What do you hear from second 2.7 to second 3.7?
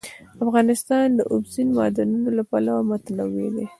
متنوع دی.